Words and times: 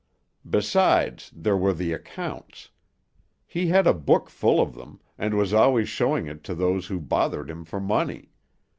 Besides, 0.49 1.29
there 1.31 1.55
were 1.55 1.73
the 1.75 1.93
accounts. 1.93 2.69
He 3.45 3.67
had 3.67 3.85
a 3.85 3.93
book 3.93 4.31
full 4.31 4.59
of 4.59 4.73
them, 4.73 4.99
and 5.15 5.35
was 5.35 5.53
always 5.53 5.89
showing 5.89 6.25
it 6.25 6.43
to 6.45 6.55
those 6.55 6.87
who 6.87 6.99
bothered 6.99 7.51
him 7.51 7.63
for 7.65 7.79
money. 7.79 8.31